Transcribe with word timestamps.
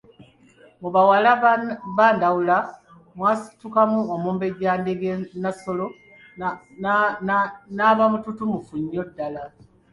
Mu 0.81 0.89
bawala 0.95 1.31
ba 1.97 2.07
Ndawula 2.15 2.57
mwasitukamu 3.17 3.99
Omumbejja 4.15 4.71
Ndege 4.81 5.09
Nassolo, 5.41 5.85
n'aba 7.75 8.03
mututumufu 8.11 8.73
nnyo 8.81 9.01
ddala. 9.09 9.43